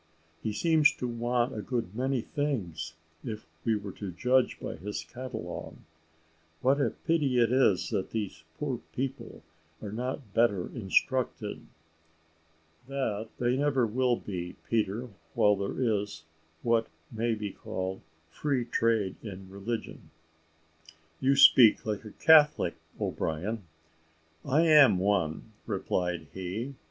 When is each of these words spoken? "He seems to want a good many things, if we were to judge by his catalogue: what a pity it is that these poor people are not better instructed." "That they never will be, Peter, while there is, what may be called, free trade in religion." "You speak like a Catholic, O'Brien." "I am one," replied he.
"He 0.41 0.51
seems 0.51 0.91
to 0.95 1.07
want 1.07 1.55
a 1.55 1.61
good 1.61 1.93
many 1.95 2.21
things, 2.21 2.95
if 3.23 3.45
we 3.63 3.75
were 3.75 3.91
to 4.01 4.09
judge 4.11 4.59
by 4.59 4.77
his 4.77 5.03
catalogue: 5.03 5.77
what 6.61 6.81
a 6.81 6.89
pity 6.89 7.37
it 7.37 7.51
is 7.51 7.91
that 7.91 8.09
these 8.09 8.43
poor 8.57 8.79
people 8.95 9.43
are 9.79 9.91
not 9.91 10.33
better 10.33 10.65
instructed." 10.73 11.67
"That 12.87 13.29
they 13.37 13.55
never 13.55 13.85
will 13.85 14.15
be, 14.15 14.55
Peter, 14.67 15.07
while 15.35 15.55
there 15.55 15.79
is, 15.79 16.23
what 16.63 16.87
may 17.11 17.35
be 17.35 17.51
called, 17.51 18.01
free 18.31 18.65
trade 18.65 19.17
in 19.21 19.51
religion." 19.51 20.09
"You 21.19 21.35
speak 21.35 21.85
like 21.85 22.05
a 22.05 22.11
Catholic, 22.13 22.73
O'Brien." 22.99 23.65
"I 24.43 24.65
am 24.65 24.97
one," 24.97 25.51
replied 25.67 26.25
he. 26.33 26.73